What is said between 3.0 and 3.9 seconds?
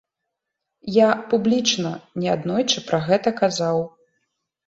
гэта казаў.